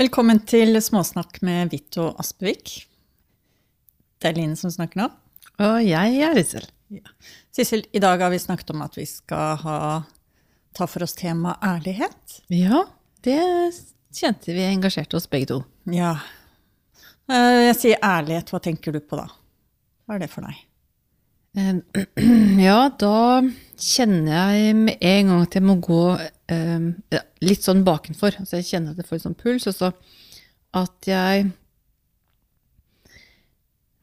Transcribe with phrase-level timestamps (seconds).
[0.00, 2.70] Velkommen til Småsnakk med Vito Aspevik.
[4.20, 5.08] Det er Line som snakker nå.
[5.60, 6.64] Og jeg er Rissel.
[7.52, 9.76] Sissel, i dag har vi snakket om at vi skal ha,
[10.76, 12.38] ta for oss temaet ærlighet.
[12.48, 12.86] Ja,
[13.26, 13.36] det
[14.16, 15.60] kjente vi engasjerte oss begge to.
[15.92, 16.14] Ja.
[17.28, 19.28] Eh, Jeg sier ærlighet, hva tenker du på da?
[20.08, 20.64] Hva er det for deg?
[21.60, 21.76] Eh,
[22.70, 23.14] Ja, da
[23.76, 26.02] kjenner jeg med en gang at jeg må gå
[26.50, 28.36] eh, ja, litt sånn bakenfor.
[28.42, 29.92] Altså jeg kjenner at jeg får litt sånn puls, og så
[30.80, 31.50] at jeg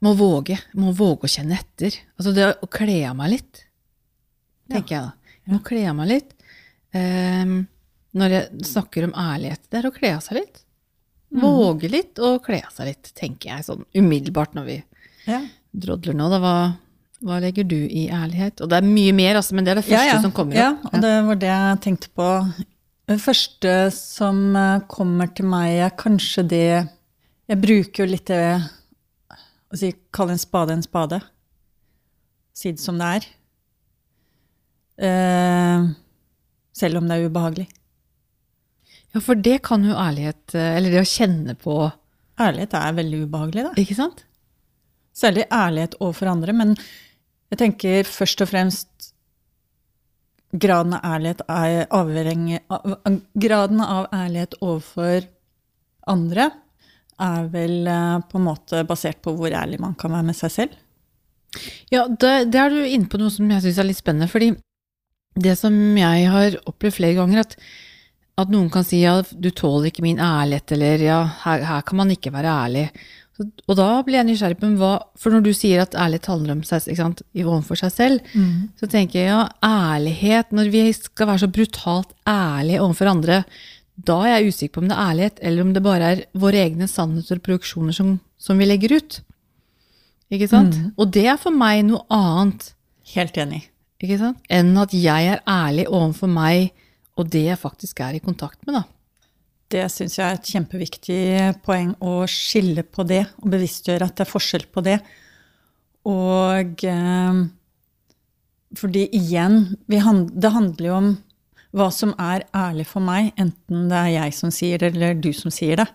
[0.05, 0.57] må våge.
[0.77, 1.95] Må våge å kjenne etter.
[2.19, 3.63] Altså det å kle av meg litt,
[4.69, 5.33] tenker jeg da.
[5.47, 6.33] Jeg må kle av meg litt.
[6.97, 7.57] Um,
[8.17, 10.61] når jeg snakker om ærlighet, det er å kle av seg litt.
[11.37, 14.77] Våge litt og kle av seg litt, tenker jeg sånn umiddelbart når vi
[15.27, 15.41] Ja.
[15.75, 16.29] drodler nå.
[16.31, 16.53] Da, hva,
[17.25, 18.61] hva legger du i ærlighet?
[18.61, 20.59] Og det er mye mer, altså, men det er det første som kommer opp.
[20.61, 22.27] Ja, og det var det jeg tenkte på.
[23.07, 26.67] Det første som eh, kommer til meg, er kanskje det
[27.47, 28.41] Jeg bruker jo litt det
[29.71, 31.21] å si kalle en spade en spade.
[32.57, 33.27] Si det som det er.
[35.07, 35.87] Eh,
[36.75, 37.67] selv om det er ubehagelig.
[39.15, 41.79] Ja, for det kan jo ærlighet, eh, eller det å kjenne på,
[42.37, 43.69] Ærlighet er veldig ubehagelig, da.
[43.81, 44.19] ikke sant?
[45.17, 46.75] Særlig ærlighet overfor andre, men
[47.51, 49.11] jeg tenker først og fremst
[50.51, 55.27] graden av ærlighet er avhengig av Graden av ærlighet overfor
[56.07, 56.51] andre
[57.17, 60.53] er vel eh, på en måte basert på hvor ærlig man kan være med seg
[60.53, 60.77] selv.
[61.91, 64.51] Ja, det, det er du inne på noe som jeg syns er litt spennende, fordi
[65.37, 67.55] det som jeg har opplevd flere ganger, at,
[68.41, 72.01] at noen kan si ja, du tåler ikke min ærlighet, eller ja, her, her kan
[72.01, 72.85] man ikke være ærlig.
[73.39, 76.63] Og da blir jeg nysgjerrig på hva For når du sier at ærlighet handler om
[76.63, 78.19] seg, ikke sant, i- overfor seg selv,
[78.79, 83.43] så tenker jeg ja, ærlighet Når vi skal være så brutalt ærlige overfor andre,
[83.97, 86.59] da er jeg usikker på om det er ærlighet, eller om det bare er våre
[86.65, 89.21] egne sannheter og produksjoner som, som vi legger ut.
[90.31, 90.75] Ikke sant?
[90.97, 92.73] Og det er for meg noe annet
[93.15, 93.63] Helt enig.
[94.03, 94.37] ikke sant?
[94.49, 96.71] enn at jeg er ærlig overfor meg
[97.17, 98.75] og det jeg faktisk er i kontakt med.
[98.75, 98.83] da.
[99.67, 101.21] Det syns jeg er et kjempeviktig
[101.65, 104.97] poeng å skille på det, og bevisstgjøre at det er forskjell på det.
[106.07, 107.39] Og eh,
[108.79, 110.03] fordi igjen, det
[110.55, 111.09] handler jo om
[111.77, 115.33] hva som er ærlig for meg, enten det er jeg som sier det, eller du
[115.35, 115.87] som sier det.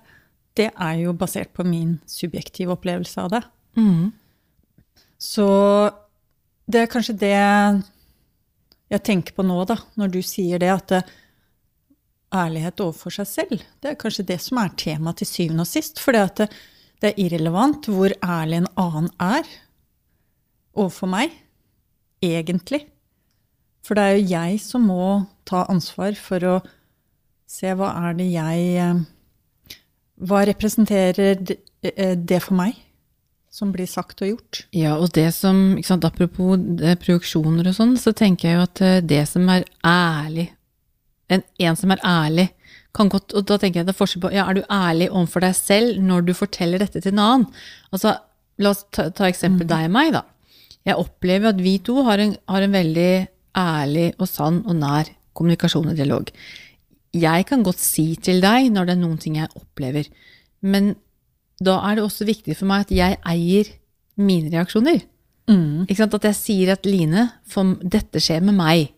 [0.52, 3.42] Det er jo basert på min subjektive opplevelse av det.
[5.16, 5.48] Så
[6.68, 7.34] det er kanskje det
[8.92, 11.02] jeg tenker på nå, da, når du sier det, at det,
[12.34, 16.00] ærlighet overfor seg selv, det er kanskje det som er temaet til syvende og sist.
[16.02, 16.48] For det,
[17.02, 19.48] det er irrelevant hvor ærlig en annen er
[20.72, 21.34] overfor meg,
[22.24, 22.86] egentlig.
[23.82, 25.08] For det er jo jeg som må
[25.48, 26.54] ta ansvar for å
[27.50, 29.02] se hva er det jeg eh,
[30.22, 32.76] Hva representerer det, eh, for meg,
[33.50, 34.62] som blir sagt og gjort?
[34.70, 38.84] Ja, og det som, sant, Apropos det, produksjoner og sånn, så tenker jeg jo at
[38.86, 40.52] eh, det som er ærlig
[41.30, 42.48] En, en som er ærlig,
[42.92, 45.40] kan godt Og da tenker jeg det er forskjell på ja, Er du ærlig overfor
[45.40, 47.46] deg selv når du forteller dette til en annen?
[47.88, 48.18] Altså,
[48.60, 50.26] La oss ta, ta eksempel deg og meg, da.
[50.84, 53.12] Jeg opplever at vi to har en, har en veldig
[53.58, 56.28] ærlig og sann og nær kommunikasjon og dialog.
[57.16, 60.08] Jeg kan godt si til deg når det er noen ting jeg opplever,
[60.60, 60.94] men
[61.62, 63.72] da er det også viktig for meg at jeg eier
[64.20, 65.00] mine reaksjoner.
[65.88, 66.16] Ikke sant?
[66.18, 68.92] At jeg sier at Line, for dette skjer med meg.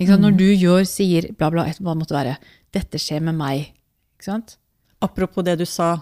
[0.00, 0.24] Ikke sant?
[0.24, 2.36] Når du gjør, sier bla, bla, et- hva måtte være.
[2.74, 3.68] Dette skjer med meg.
[4.16, 4.56] Ikke sant?
[5.02, 5.92] Apropos det du sa,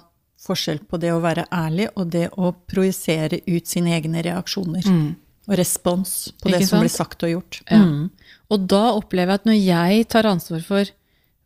[0.43, 4.83] forskjell på det å være ærlig og det å projisere ut sine egne reaksjoner.
[5.49, 6.69] Og respons på det sant?
[6.71, 7.61] som blir sagt og gjort.
[7.71, 7.83] Ja.
[8.51, 10.85] Og da opplever jeg at når jeg tar ansvar for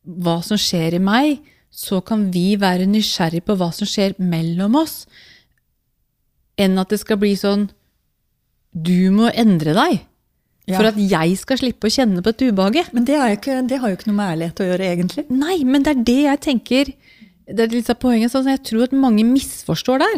[0.06, 1.40] hva som skjer i meg,
[1.70, 5.06] så kan vi være nysgjerrig på hva som skjer mellom oss,
[6.56, 7.68] enn at det skal bli sånn
[8.76, 10.00] Du må endre deg
[10.66, 10.80] Ja.
[10.80, 12.88] for at jeg skal slippe å kjenne på et ubehaget.
[12.96, 15.24] Men det, ikke, det har jo ikke noe med ærlighet å gjøre, egentlig.
[15.30, 16.90] Nei, men det er det jeg tenker
[17.46, 18.32] Det er litt av poenget.
[18.32, 20.16] Sånn, jeg tror at mange misforstår der.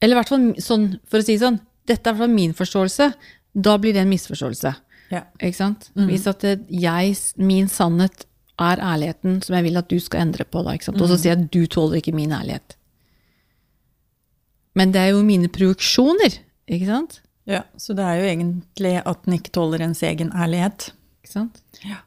[0.00, 2.54] Eller i hvert fall sånn, for å si sånn, dette er i hvert fall min
[2.56, 3.10] forståelse.
[3.52, 4.72] Da blir det en misforståelse.
[5.12, 5.26] Ja.
[5.36, 5.90] Ikke sant?
[6.08, 6.40] Hvis at
[6.72, 8.24] jeg, min sannhet
[8.56, 11.00] er ærligheten som jeg vil at du skal endre på, da, ikke sant?
[11.04, 12.78] og så sier jeg at du tåler ikke min ærlighet.
[14.76, 17.20] Men det er jo mine produksjoner, ikke sant?
[17.46, 20.90] Ja, så det er jo egentlig at den ikke tåler ens egen ærlighet.
[21.22, 21.62] Ikke sant?
[21.86, 22.02] Ja.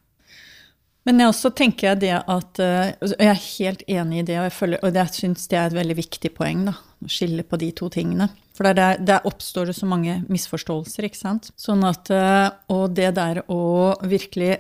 [1.08, 4.36] Men jeg også tenker jeg det at eh, og Jeg er helt enig i det,
[4.38, 6.66] og jeg, føler, og jeg syns det er et veldig viktig poeng.
[6.68, 8.30] da, Å skille på de to tingene.
[8.58, 11.54] For der, der, oppstår det så mange misforståelser, ikke sant.
[11.58, 14.58] Sånn at, eh, Og det der å virkelig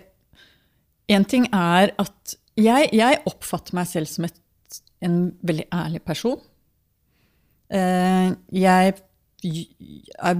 [1.09, 4.35] En ting er at jeg, jeg oppfatter meg selv som et
[5.01, 6.39] en veldig ærlig person.
[7.71, 8.93] Eh, jeg,
[9.43, 10.37] jeg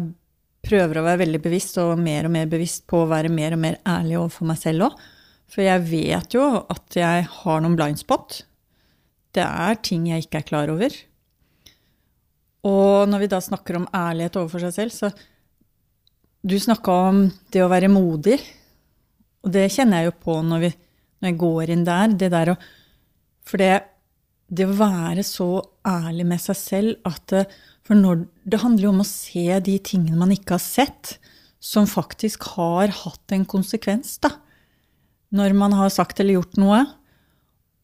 [0.70, 3.64] prøver å være veldig bevisst, og mer og mer bevisst på å være mer og
[3.64, 5.00] mer ærlig overfor meg selv òg.
[5.50, 8.44] For jeg vet jo at jeg har noen blind spot.
[9.34, 10.94] Det er ting jeg ikke er klar over.
[12.70, 15.12] Og når vi da snakker om ærlighet overfor seg selv, så
[16.40, 17.18] Du snakka om
[17.52, 18.38] det å være modig.
[19.44, 20.70] Og det kjenner jeg jo på når, vi,
[21.20, 22.14] når jeg går inn der.
[22.16, 22.56] Det der å
[23.44, 23.74] For det,
[24.50, 25.50] det å være så
[25.88, 27.34] ærlig med seg selv at
[27.90, 31.16] For når, det handler jo om å se de tingene man ikke har sett,
[31.58, 34.30] som faktisk har hatt en konsekvens, da
[35.36, 36.82] når man har sagt eller gjort noe,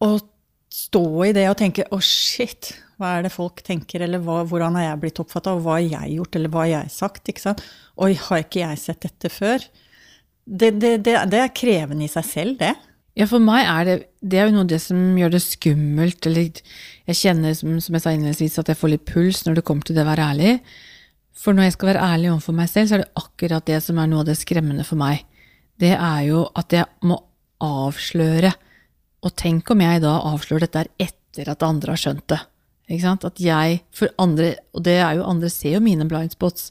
[0.04, 0.24] og
[0.74, 4.44] stå i det og tenke 'å, oh, shit', hva er det folk tenker, eller hva,
[4.48, 7.30] hvordan har jeg blitt oppfatta, og hva har jeg gjort, eller hva har jeg sagt?
[7.30, 7.64] ikke sant?
[7.98, 9.60] Oi, har ikke jeg sett dette før?
[10.46, 12.74] Det, det, det, det er krevende i seg selv, det.
[13.16, 16.26] Ja, for meg er det Det er jo noe av det som gjør det skummelt,
[16.28, 16.50] eller
[17.06, 19.88] jeg kjenner, som, som jeg sa innledningsvis, at jeg får litt puls når det kommer
[19.88, 20.56] til det å være ærlig.
[21.38, 24.00] For når jeg skal være ærlig overfor meg selv, så er det akkurat det som
[24.02, 25.22] er noe av det skremmende for meg.
[25.80, 27.20] Det er jo at jeg må
[27.64, 28.52] avsløre.
[29.26, 32.42] Og tenk om jeg da avslører dette etter at andre har skjønt det.
[32.90, 33.26] Ikke sant?
[33.28, 36.70] At jeg, for andre, og det er jo andre ser jo mine blind spots.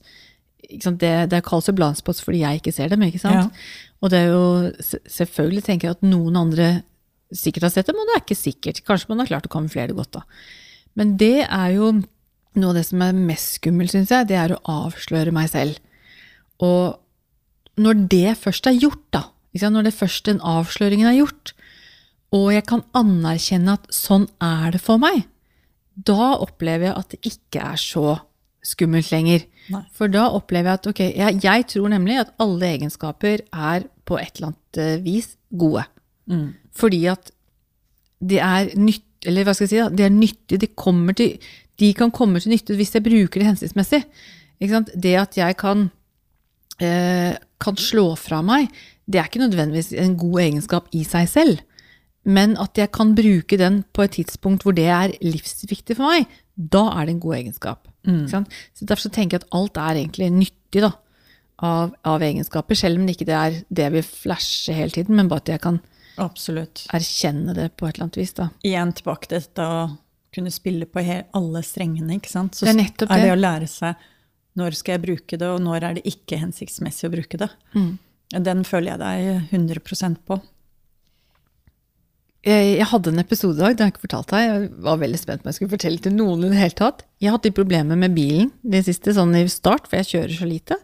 [0.64, 3.02] Det, det kalles jo blind spots fordi jeg ikke ser dem.
[3.06, 3.50] ikke sant?
[3.50, 3.93] Ja.
[4.04, 6.68] Og det er jo selvfølgelig tenker jeg at noen andre
[7.34, 8.82] sikkert har sett dem, og det er ikke sikkert.
[8.84, 10.24] Kanskje man har klart å kamuflere det godt, da.
[10.94, 11.88] Men det er jo
[12.54, 15.80] noe av det som er mest skummelt, syns jeg, det er å avsløre meg selv.
[16.62, 17.00] Og
[17.80, 19.24] når det først er gjort, da,
[19.64, 21.54] når det først den avsløringen er gjort,
[22.34, 25.24] og jeg kan anerkjenne at sånn er det for meg,
[25.94, 28.06] da opplever jeg at det ikke er så
[28.64, 29.44] skummelt lenger.
[29.72, 29.82] Nei.
[29.96, 34.18] For da opplever jeg at ok, jeg, jeg, tror nemlig at alle egenskaper er på
[34.20, 35.84] et eller annet eh, vis gode.
[36.30, 36.48] Mm.
[36.76, 37.32] Fordi at
[38.24, 40.60] de er nytt, eller hva skal jeg si, da, de er nyttige.
[40.64, 40.70] De,
[41.16, 41.36] til,
[41.80, 44.04] de, kan komme til nytte hvis jeg bruker det hensiktsmessig.
[44.60, 45.88] Det at jeg kan,
[46.80, 48.70] eh, kan slå fra meg
[49.06, 51.58] det er ikke nødvendigvis en god egenskap i seg selv.
[52.24, 56.28] Men at jeg kan bruke den på et tidspunkt hvor det er livsviktig for meg,
[56.56, 57.88] da er det en god egenskap.
[58.06, 58.26] Mm.
[58.28, 58.44] Så
[58.84, 60.92] Derfor så tenker jeg at alt er egentlig nyttig da,
[61.64, 65.30] av, av, egenskaper, selv om det ikke er det jeg vil flashe hele tiden, men
[65.30, 65.80] bare at jeg kan
[66.20, 66.86] Absolutt.
[66.94, 68.34] erkjenne det på et eller annet vis.
[68.36, 68.48] Da.
[68.66, 69.84] Igjen tilbake til dette å
[70.34, 72.18] kunne spille på alle strengene.
[72.18, 72.58] ikke sant?
[72.58, 74.10] Så det er, er det å lære seg
[74.58, 77.48] når skal jeg bruke det, og når er det ikke hensiktsmessig å bruke det.
[77.74, 77.94] Mm.
[78.44, 80.38] Den føler jeg deg 100 på.
[82.44, 84.42] Jeg, hadde en episode i dag, det har jeg ikke fortalt deg.
[84.44, 87.04] Jeg var veldig spent på om jeg skulle fortelle til noen i det hele tatt.
[87.24, 90.76] Jeg hadde problemer med bilen det siste, sånn i start, for jeg kjører så lite.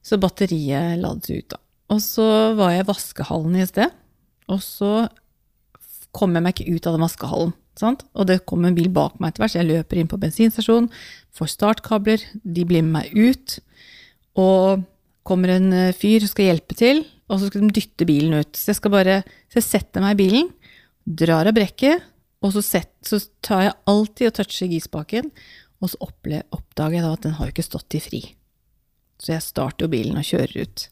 [0.00, 1.60] Så batteriet lades ut, da.
[1.92, 3.92] Og så var jeg i vaskehallen i sted,
[4.48, 4.92] og så
[6.16, 7.52] kom jeg meg ikke ut av den vaskehallen.
[7.80, 8.06] Sant?
[8.16, 10.88] Og det kom en bil bak meg etter hvert, så jeg løper inn på bensinstasjonen,
[11.36, 13.58] får startkabler, de blir med meg ut.
[14.40, 14.86] Og
[15.28, 18.56] kommer en eh, fyr som skal hjelpe til, og så skal de dytte bilen ut.
[18.56, 20.50] Så jeg bare Så jeg setter meg i bilen,
[21.04, 22.06] drar av brekket,
[22.40, 25.28] og så, set, så tar jeg alltid og toucher gispaken,
[25.80, 28.22] og så oppdager jeg da at den har jo ikke stått i fri.
[29.20, 30.86] Så jeg starter jo bilen og kjører ut.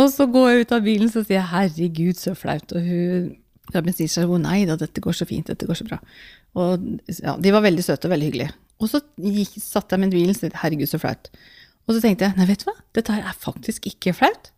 [0.00, 3.36] Og så går jeg ut av bilen og sier jeg 'herregud, så flaut', og hun
[3.72, 6.00] da bensinstasjonen 'nei da, dette går så fint, dette går så bra'.
[6.56, 8.54] Og ja, de var veldig søte og veldig hyggelige.
[8.80, 11.28] Og så gikk, satt jeg med bilen og sa 'herregud, så flaut'.
[11.86, 14.52] Og så tenkte jeg nei, vet du hva, dette her er faktisk ikke flaut.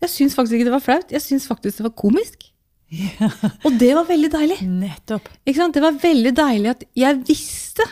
[0.00, 2.50] Jeg syns faktisk ikke det var flaut, jeg syns faktisk det var komisk.
[2.90, 3.28] Ja.
[3.62, 4.58] Og det var veldig deilig.
[4.66, 5.28] Nettopp.
[5.46, 7.86] Det var veldig deilig at jeg visste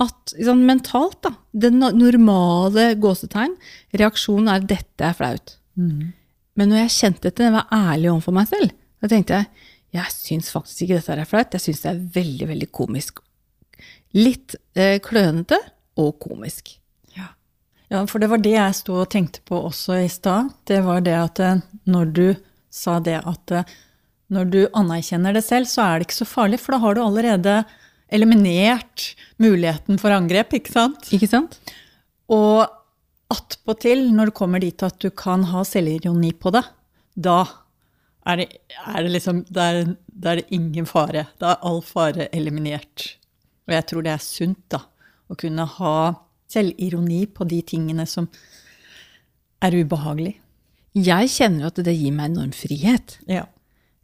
[0.00, 3.56] at sånn, mentalt, da, den normale gåsetegn,
[3.98, 5.56] reaksjonen er dette er flaut.
[5.76, 6.12] Mm.
[6.58, 9.66] Men når jeg kjente dette, jeg var ærlig overfor meg selv, da tenkte jeg
[9.98, 13.22] jeg syns faktisk ikke dette er flaut, jeg syns det er veldig, veldig komisk.
[14.16, 15.58] Litt eh, klønete
[16.00, 16.74] og komisk.
[17.88, 20.52] Ja, for det var det jeg sto og tenkte på også i stad.
[20.68, 22.26] Det var det at eh, når du
[22.68, 23.76] sa det at eh,
[24.32, 27.02] når du anerkjenner det selv, så er det ikke så farlig, for da har du
[27.04, 27.60] allerede
[28.12, 31.08] eliminert muligheten for angrep, ikke sant?
[31.14, 31.58] Ikke sant?
[32.32, 32.66] Og
[33.32, 36.64] attpåtil, når du kommer dit at du kan ha selvironi på det,
[37.18, 37.40] da
[38.28, 38.48] er det,
[38.84, 41.26] er det liksom da er, da er det ingen fare.
[41.40, 43.14] Da er all fare eliminert.
[43.68, 44.82] Og jeg tror det er sunt, da,
[45.28, 45.94] å kunne ha
[46.48, 48.28] selvironi på de tingene som
[49.64, 50.36] er ubehagelig.
[50.98, 53.18] Jeg kjenner jo at det gir meg enorm frihet.
[53.28, 53.44] Ja.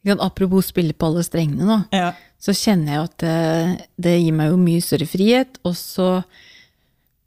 [0.04, 2.10] Apropos spille på alle strengene nå, ja.
[2.36, 6.08] så kjenner jeg at det, det, gir meg jo mye større frihet, og så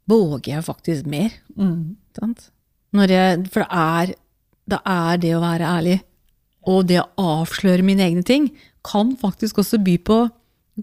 [0.08, 1.34] våger jeg faktisk mer.
[1.58, 1.96] Mm.
[2.14, 4.12] Jeg, for det er,
[4.70, 5.96] det er det å være ærlig,
[6.68, 7.08] og det å
[7.40, 8.50] avsløre mine egne ting,
[8.86, 10.20] kan faktisk også by på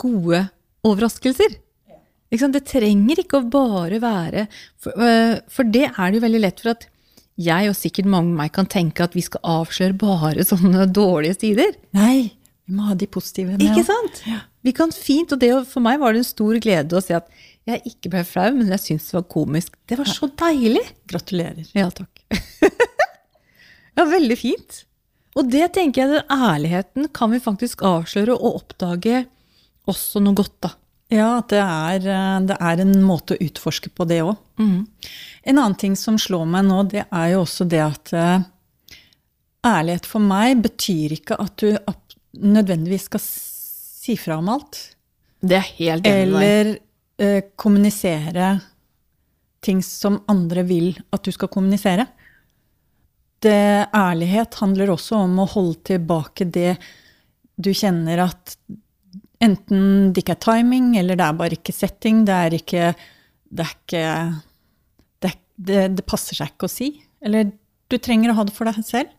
[0.02, 0.44] gode
[0.86, 1.62] overraskelser.
[2.36, 4.48] Det trenger ikke å bare være
[4.82, 6.88] for, øh, for det er det jo veldig lett for at
[7.42, 11.40] jeg og sikkert mange av meg kan tenke at vi skal avsløre bare sånne dårlige
[11.42, 11.76] sider.
[11.98, 12.32] Nei,
[12.66, 13.66] vi må ha de positive med.
[13.66, 14.22] Ikke sant?
[14.24, 14.52] sant?
[14.66, 17.30] Vi kan fint, og det, for meg var det en stor glede å se at
[17.70, 19.76] jeg ikke ble flau, men jeg syntes det var komisk.
[19.90, 20.84] Det var så deilig!
[21.10, 21.68] Gratulerer.
[21.78, 22.24] Ja, takk.
[23.98, 24.84] ja, veldig fint.
[25.36, 29.26] Og det tenker jeg, den ærligheten kan vi faktisk avsløre og oppdage
[29.90, 30.72] også noe godt, da.
[31.14, 34.36] Ja, at det er, eh, det er en måte å utforske på det òg.
[35.46, 38.46] En annen ting som slår meg nå, det er jo også det at eh,
[39.66, 41.76] ærlighet for meg betyr ikke at du
[42.42, 44.82] nødvendigvis skal si fra om alt.
[45.46, 46.24] Det er helt enig.
[46.26, 46.72] Eller
[47.22, 48.56] eh, kommunisere
[49.66, 52.08] ting som andre vil at du skal kommunisere.
[53.46, 56.76] Det, ærlighet handler også om å holde tilbake det
[57.56, 58.56] du kjenner at
[59.46, 62.94] enten det ikke er timing, eller det er bare ikke setting, det er ikke
[63.56, 64.06] Det, er ikke,
[65.22, 66.90] det, det, det passer seg ikke å si.
[67.24, 67.52] Eller
[67.88, 69.12] du trenger å ha det for deg selv.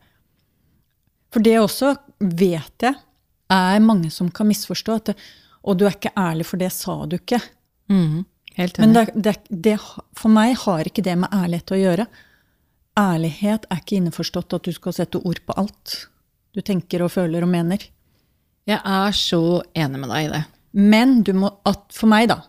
[1.32, 2.96] For det også vet jeg
[3.52, 4.98] er mange som kan misforstå.
[4.98, 5.16] At det,
[5.66, 7.40] og du er ikke ærlig, for det sa du ikke.
[7.90, 8.24] Mm.
[8.56, 9.76] Men det, det, det,
[10.16, 12.06] for meg har ikke det med ærlighet å gjøre.
[12.96, 15.98] Ærlighet er ikke innforstått at du skal sette ord på alt
[16.56, 17.82] du tenker og føler og mener.
[18.66, 19.40] Jeg er så
[19.78, 20.42] enig med deg i det.
[20.76, 22.40] Men du må, at, for meg, da,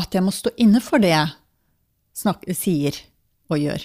[0.00, 1.32] at jeg må stå inne for det jeg
[2.16, 2.96] snakker, sier
[3.50, 3.82] og gjør.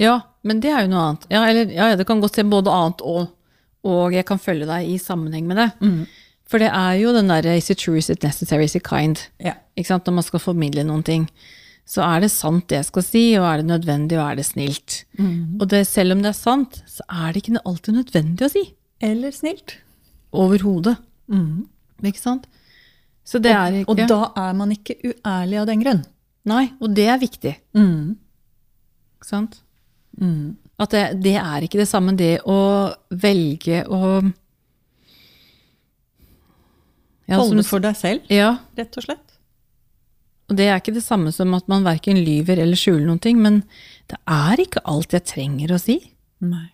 [0.00, 0.14] Ja,
[0.46, 1.26] men det er jo noe annet.
[1.34, 3.32] Ja, eller, ja, det kan godt se både annet og,
[3.84, 5.68] og jeg kan følge deg i sammenheng med det.
[6.48, 9.20] For det er jo den derre is it true, is it necessary, is it kind?
[9.82, 10.06] Sant?
[10.06, 11.26] Når man skal formidle noen ting.
[11.88, 14.46] Så er det sant det jeg skal si, og er det nødvendig, og er det
[14.46, 15.00] snilt?
[15.60, 18.62] Og det, selv om det er sant, så er det ikke alltid nødvendig å si.
[19.02, 19.76] Eller snilt.
[20.32, 20.96] Overhodet.
[22.02, 22.46] Ikke sant?
[23.24, 26.00] Så det er ikke Og da er man ikke uærlig av den grunn.
[26.50, 27.52] Nei, og det er viktig.
[27.78, 28.16] Mm.
[29.18, 29.60] Ikke sant?
[30.82, 32.56] At det, det er ikke det samme, det å
[33.10, 34.00] velge å
[37.30, 39.38] ja, Holde for deg selv, Ja, rett og slett.
[40.50, 43.38] og det er ikke det samme som at man verken lyver eller skjuler noen ting,
[43.40, 43.62] men
[44.10, 46.00] det er ikke alt jeg trenger å si.
[46.44, 46.66] Nei.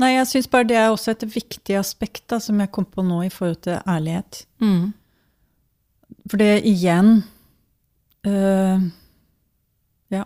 [0.00, 3.02] Nei, jeg syns bare det er også et viktig aspekt da, som jeg kom på
[3.04, 4.44] nå i forhold til ærlighet.
[4.64, 4.92] Mm.
[6.30, 7.22] For det igjen
[8.26, 8.86] øh,
[10.10, 10.24] Ja,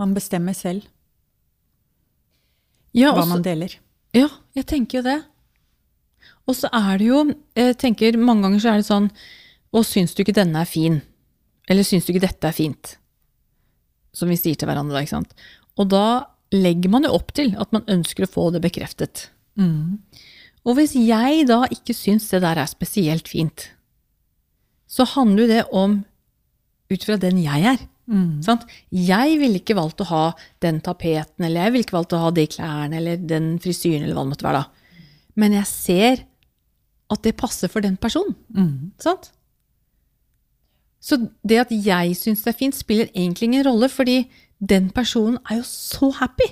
[0.00, 0.82] man bestemmer selv
[2.94, 3.76] Ja, hva også- man deler.
[4.14, 5.24] Ja, jeg tenker jo det.
[6.46, 7.22] Og så er det jo
[7.56, 9.10] jeg tenker Mange ganger så er det sånn
[9.72, 11.00] Å, syns du ikke denne er fin?
[11.68, 12.96] Eller syns du ikke dette er fint?
[14.12, 15.32] Som vi sier til hverandre, da, ikke sant.
[15.78, 19.30] Og da legger man jo opp til at man ønsker å få det bekreftet.
[20.62, 23.70] Og hvis jeg da ikke syns det der er spesielt fint,
[24.86, 26.04] så handler jo det om
[26.92, 27.80] ut fra den jeg er.
[28.44, 28.66] Sant?
[28.92, 30.24] Jeg ville ikke valgt å ha
[30.60, 34.14] den tapeten, eller jeg ville ikke valgt å ha de klærne, eller den frisyren, eller
[34.18, 34.66] hva det måtte være da.
[35.40, 36.24] Men jeg ser
[37.12, 38.36] at det passer for den personen.
[39.00, 39.30] Sant?
[41.02, 44.20] Så det at jeg syns det er fint, spiller egentlig ingen rolle, fordi
[44.62, 46.46] den personen er jo så happy.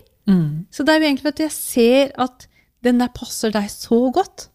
[0.75, 2.49] Så det er jo egentlig at jeg ser at
[2.85, 4.49] den der passer deg så godt.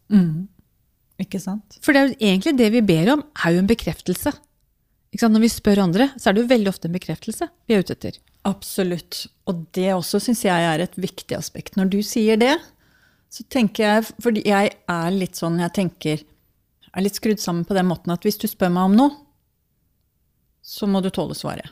[1.19, 1.77] Ikke sant?
[1.81, 4.33] For det er jo egentlig det vi ber om, er jo en bekreftelse.
[5.15, 7.95] Når vi spør andre, så er det jo veldig ofte en bekreftelse vi er ute
[7.95, 8.17] etter.
[8.45, 9.21] Absolutt.
[9.47, 11.77] Og det også syns jeg er et viktig aspekt.
[11.79, 12.57] Når du sier det,
[13.31, 17.65] så tenker jeg Fordi jeg er litt sånn Jeg tenker jeg er litt skrudd sammen
[17.67, 19.15] på den måten at hvis du spør meg om noe,
[20.65, 21.69] så må du tåle svaret.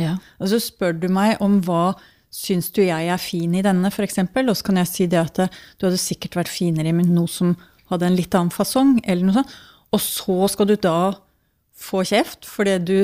[0.00, 0.16] Ja.
[0.42, 1.94] Og så spør du meg om hva
[2.34, 5.44] syns du jeg er fin i denne, f.eks., og så kan jeg si det at
[5.44, 7.54] eh, du hadde sikkert vært finere med noe som
[7.92, 9.54] hadde en litt annen fasong, eller noe sånt.
[9.94, 11.14] Og så skal du da
[11.78, 12.98] få kjeft fordi du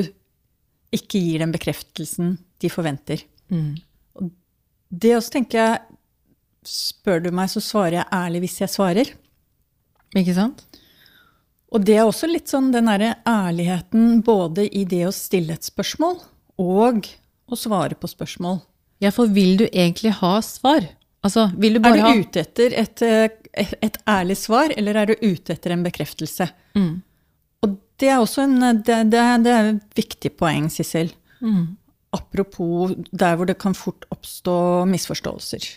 [0.91, 3.23] ikke gir den bekreftelsen de forventer.
[3.51, 3.79] Mm.
[4.87, 5.79] det også tenker jeg
[6.61, 9.07] Spør du meg, så svarer jeg ærlig hvis jeg svarer.
[10.13, 10.59] Ikke sant?
[11.71, 15.67] Og det er også litt sånn den derre ærligheten både i det å stille et
[15.67, 16.17] spørsmål
[16.59, 17.07] og
[17.51, 18.59] å svare på spørsmål.
[19.01, 20.83] Ja, for vil du egentlig ha svar?
[21.23, 23.29] Altså, vil du Er du ute etter et, eh,
[23.81, 26.49] et ærlig svar, eller er du ute etter en bekreftelse?
[27.63, 31.11] Og det er også en, det, det, det er et viktig poeng, Sissel.
[32.11, 35.69] Apropos der hvor det kan fort oppstå misforståelser.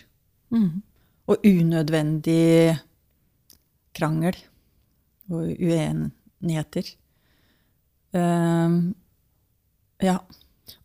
[1.27, 2.77] Og unødvendig
[3.95, 4.35] krangel
[5.31, 6.91] og uenigheter.
[8.15, 8.79] Ehm,
[10.03, 10.19] ja.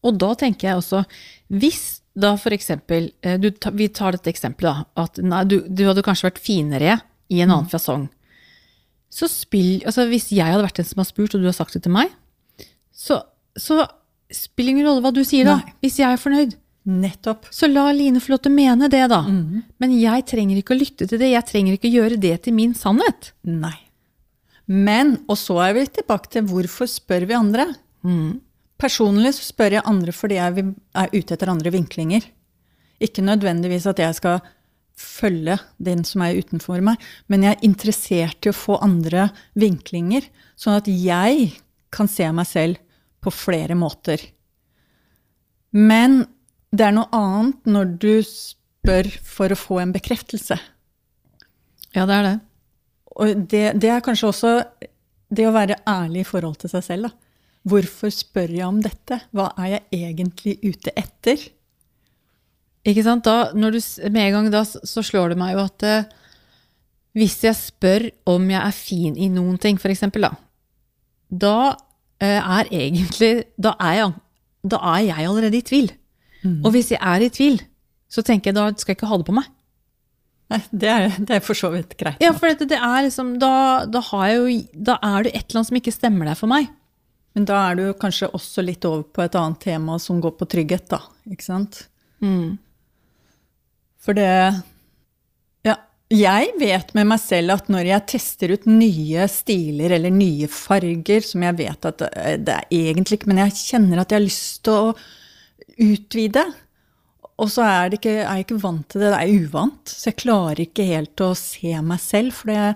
[0.04, 1.02] Og da tenker jeg også,
[1.52, 6.30] hvis da eksempel, eh, vi tar dette eksempelet da, at nei, du, du hadde kanskje
[6.30, 6.99] vært finere
[7.30, 8.09] i en annen fasong.
[9.11, 11.75] så spill, altså Hvis jeg hadde vært den som har spurt, og du har sagt
[11.75, 12.11] det til meg,
[12.94, 13.23] så,
[13.56, 13.87] så
[14.30, 15.61] spiller ingen rolle hva du sier da.
[15.62, 15.76] Nei.
[15.82, 16.59] Hvis jeg er fornøyd.
[16.90, 17.47] Nettopp.
[17.52, 19.20] Så la Line få lov til å mene det, da.
[19.82, 21.28] Men jeg trenger ikke å lytte til det.
[21.35, 23.32] Jeg trenger ikke å gjøre det til min sannhet.
[23.44, 23.76] Nei.
[24.70, 27.66] Men, og så er vi tilbake til hvorfor spør vi andre?
[28.80, 30.64] Personlig så spør jeg andre fordi jeg
[30.96, 32.24] er ute etter andre vinklinger.
[33.02, 34.40] Ikke nødvendigvis at jeg skal
[35.00, 40.26] følge den som er utenfor meg, men jeg er interessert i å få andre vinklinger,
[40.60, 41.54] sånn at jeg
[41.90, 42.80] kan se meg selv
[43.24, 44.20] på flere måter.
[45.72, 46.22] Men
[46.70, 50.58] det er noe annet når du spør for å få en bekreftelse.
[51.96, 52.36] Ja, det er det.
[53.20, 54.52] Og det, det er kanskje også
[55.30, 57.10] det å være ærlig i forhold til seg selv.
[57.10, 57.30] Da.
[57.70, 59.20] Hvorfor spør jeg om dette?
[59.36, 61.42] Hva er jeg egentlig ute etter?
[62.88, 63.26] Ikke sant?
[63.28, 66.08] Da, når du, med en gang da så slår det meg jo at eh,
[67.18, 70.32] hvis jeg spør om jeg er fin i noen ting, eksempel, da,
[71.28, 71.56] da
[72.22, 74.14] eh, er egentlig da er, jeg,
[74.72, 75.90] da er jeg allerede i tvil.
[76.64, 77.58] Og hvis jeg er i tvil,
[78.08, 79.50] så tenker jeg da skal jeg ikke ha det på meg.
[80.50, 82.19] Nei, det er, det er for så vidt greit.
[82.23, 84.02] Ja, for det, det er liksom, da, da,
[84.33, 86.71] jo, da er det et eller annet som ikke stemmer der for meg.
[87.38, 90.49] Men da er du kanskje også litt over på et annet tema som går på
[90.50, 90.99] trygghet, da.
[91.30, 91.85] Ikke sant?
[94.02, 94.26] For det
[95.69, 95.76] Ja,
[96.11, 101.23] jeg vet med meg selv at når jeg tester ut nye stiler eller nye farger,
[101.23, 104.26] som jeg vet at det det er egentlig ikke, men jeg kjenner at jeg har
[104.26, 104.95] lyst til å
[105.80, 106.45] utvide.
[107.40, 109.88] Og så er, det ikke, er jeg ikke vant til det, det er uvant.
[109.88, 112.35] Så jeg klarer ikke helt å se meg selv.
[112.37, 112.66] For det,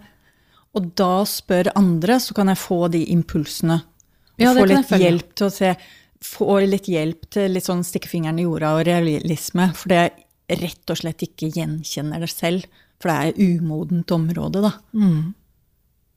[0.74, 3.82] og da spør andre, så kan jeg få de impulsene.
[4.34, 5.74] Og Ja, få litt hjelp til å se
[6.24, 9.66] Få litt hjelp til litt sånn stikke fingeren i jorda og realisme.
[9.76, 12.64] For det rett og slett ikke gjenkjenner det selv.
[12.96, 14.70] For det er umodent område, da.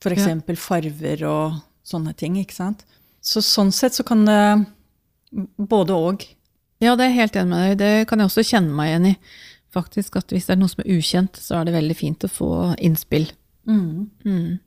[0.00, 2.86] For eksempel farver og sånne ting, ikke sant.
[3.20, 4.40] Så sånn sett så kan det
[5.60, 6.24] både og.
[6.82, 7.78] Ja, det er jeg helt enig med deg.
[7.80, 9.14] Det kan jeg også kjenne meg igjen i.
[9.74, 12.30] Faktisk at Hvis det er noe som er ukjent, så er det veldig fint å
[12.32, 13.28] få innspill.
[13.68, 14.58] Mm.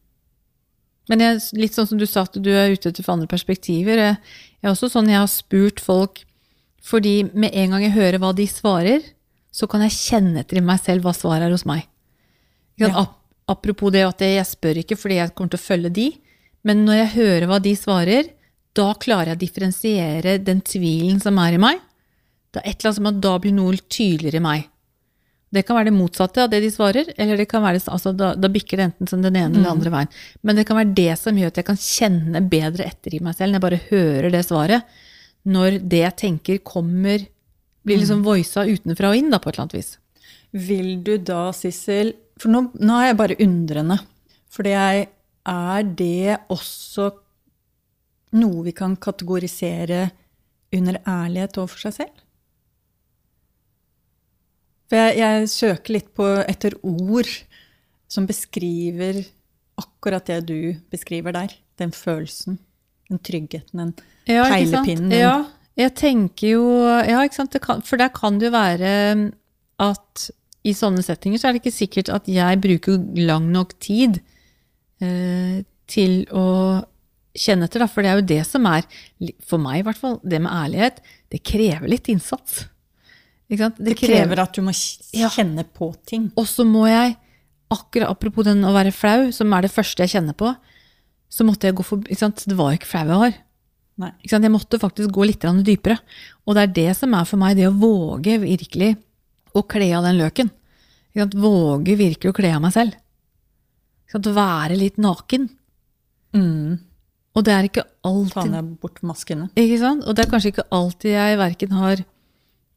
[1.09, 3.99] Men jeg, litt sånn som du sa, at du er ute etter for andre perspektiver.
[3.99, 4.19] Jeg,
[4.61, 6.25] jeg er også sånn jeg har spurt folk
[6.81, 9.03] fordi med en gang jeg hører hva de svarer,
[9.53, 11.83] så kan jeg kjenne etter i meg selv hva svaret er hos meg.
[12.81, 12.89] Ja.
[13.03, 13.17] Ap
[13.51, 16.05] apropos det at jeg spør ikke fordi jeg kommer til å følge de,
[16.63, 18.29] men når jeg hører hva de svarer,
[18.77, 21.81] da klarer jeg å differensiere den tvilen som er i meg.
[22.51, 24.67] Det er et eller annet som at da blir noe tydeligere i meg.
[25.51, 28.31] Det kan være det motsatte av det de svarer, eller det kan være, altså, da,
[28.39, 30.11] da bikker det enten som den ene eller den andre veien.
[30.47, 33.35] Men det kan være det som gjør at jeg kan kjenne bedre etter i meg
[33.35, 34.93] selv, når jeg bare hører det svaret.
[35.51, 37.25] Når det jeg tenker kommer,
[37.83, 39.91] blir liksom voisa utenfra og inn, da, på et eller annet vis.
[40.69, 43.99] Vil du da, Sissel For nå, nå er jeg bare undrende.
[44.51, 45.07] For jeg
[45.47, 47.07] Er det også
[48.37, 50.11] noe vi kan kategorisere
[50.71, 52.20] under ærlighet overfor seg selv?
[54.97, 57.29] Jeg, jeg søker litt på etter ord
[58.11, 59.21] som beskriver
[59.79, 60.57] akkurat det du
[60.91, 61.53] beskriver der.
[61.79, 62.59] Den følelsen,
[63.09, 63.93] den tryggheten, den
[64.29, 65.13] Ja, peilepinnen.
[65.15, 65.35] Ja,
[65.79, 67.55] jeg tenker jo Ja, ikke sant.
[67.55, 68.93] Det kan, for der kan det jo være
[69.81, 70.29] at
[70.67, 74.19] i sånne settinger så er det ikke sikkert at jeg bruker lang nok tid
[75.01, 76.45] eh, til å
[77.31, 77.87] kjenne etter, da.
[77.89, 78.85] For det er jo det som er,
[79.47, 81.01] for meg i hvert fall, det med ærlighet,
[81.31, 82.65] det krever litt innsats.
[83.59, 83.75] Sant?
[83.83, 85.63] Det krever at du må kjenne Ja.
[85.75, 86.31] på ting.
[86.37, 87.17] Og så må jeg,
[87.71, 90.55] akkurat apropos den å være flau, som er det første jeg kjenner på,
[91.29, 92.43] så måtte jeg gå for ikke sant?
[92.47, 93.33] Det var ikke flau jeg var.
[94.23, 95.99] Jeg måtte faktisk gå litt dypere.
[96.47, 98.97] Og det er det som er for meg, det å våge virkelig
[99.53, 100.49] å kle av den løken.
[101.13, 102.93] Våge virkelig å kle av meg selv.
[104.11, 104.25] Sant?
[104.25, 105.49] Være litt naken.
[106.33, 106.79] Mm.
[107.35, 109.49] Og det er ikke alltid Ta ned bort maskene.
[109.55, 110.03] ikke sant?
[110.05, 112.03] Og det er kanskje ikke alltid jeg verken har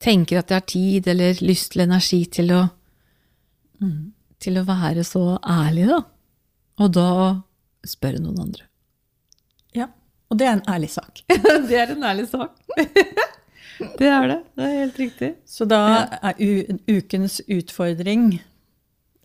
[0.05, 2.63] tenker at jeg har tid eller lyst eller energi til å,
[4.43, 6.01] til å være så ærlig, da.
[6.85, 7.11] Og da
[7.87, 8.67] spørre noen andre.
[9.77, 9.89] Ja.
[10.31, 11.23] Og det er en ærlig sak.
[11.69, 12.57] det er en ærlig sak.
[14.01, 14.41] det er det.
[14.57, 15.31] Det er helt riktig.
[15.47, 15.81] Så da
[16.21, 16.41] er
[16.91, 18.41] ukens utfordring,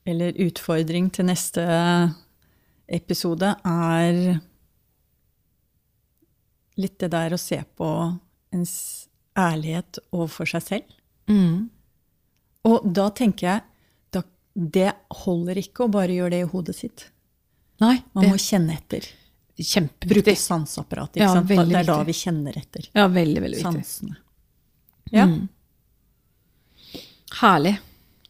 [0.06, 1.66] eller utfordring til neste
[2.90, 4.40] episode, er
[6.80, 7.90] litt det der å se på
[8.56, 8.99] ens
[9.40, 10.96] ærlighet overfor seg selv.
[11.30, 11.70] Mm.
[12.70, 13.64] Og da tenker jeg
[14.16, 14.24] da,
[14.56, 14.92] det
[15.24, 17.06] holder ikke å bare gjøre det i hodet sitt.
[17.80, 19.06] Nei, Man det må kjenne etter.
[19.60, 20.24] er kjempeviktig.
[20.24, 21.22] Bruke sanseapparatet.
[21.22, 22.90] Ja, Det er da vi kjenner etter.
[22.96, 23.86] Ja, veldig, veldig viktig.
[23.86, 24.18] Sansene.
[25.12, 25.26] Ja,
[27.40, 27.80] Herlig.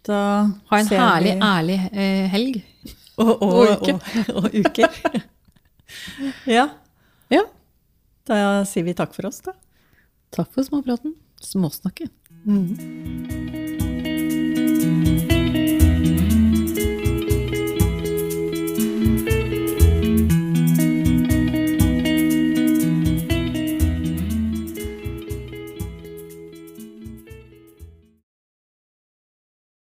[0.06, 0.20] da
[0.70, 2.60] Ha en herlig, vi ærlig eh, helg.
[3.20, 3.94] Og, og, Og uke.
[4.32, 4.94] Og, og uker.
[6.58, 6.70] ja.
[7.28, 7.42] Ja.
[8.30, 8.38] Da
[8.70, 9.52] sier vi takk for oss, da.
[10.32, 11.16] Takk for småpraten.
[11.42, 12.10] Småsnakke.
[12.46, 13.49] Mm.